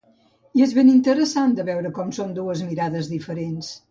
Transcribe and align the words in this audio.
I 0.59 0.63
és 0.65 0.71
ben 0.77 0.87
interessant 0.93 1.53
de 1.59 1.67
veure 1.69 1.93
com 1.99 2.09
són 2.19 2.33
dues 2.39 2.65
mirades 2.71 3.13
diferents. 3.15 3.73